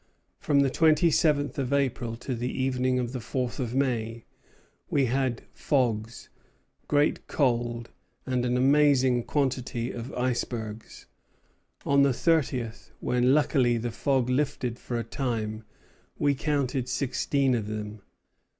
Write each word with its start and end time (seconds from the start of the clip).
From 0.39 0.61
the 0.61 0.71
twenty 0.71 1.11
seventh 1.11 1.59
of 1.59 1.71
April 1.71 2.15
to 2.15 2.33
the 2.33 2.49
evening 2.51 2.97
of 2.97 3.11
the 3.11 3.19
fourth 3.19 3.59
of 3.59 3.75
May 3.75 4.25
we 4.89 5.05
had 5.05 5.43
fogs, 5.53 6.29
great 6.87 7.27
cold, 7.27 7.91
and 8.25 8.43
an 8.43 8.57
amazing 8.57 9.21
quantity 9.21 9.91
of 9.91 10.11
icebergs. 10.15 11.05
On 11.85 12.01
the 12.01 12.13
thirtieth, 12.13 12.89
when 12.99 13.35
luckily 13.35 13.77
the 13.77 13.91
fog 13.91 14.27
lifted 14.27 14.79
for 14.79 14.97
a 14.97 15.03
time, 15.03 15.65
we 16.17 16.33
counted 16.33 16.89
sixteen 16.89 17.53
of 17.53 17.67
them. 17.67 18.01